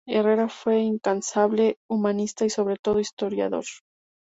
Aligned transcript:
Herrera 0.07 0.49
fue 0.49 0.79
incansable, 0.79 1.77
humanista 1.87 2.43
y 2.43 2.49
sobre 2.49 2.75
todo 2.77 2.99
historiador. 2.99 3.65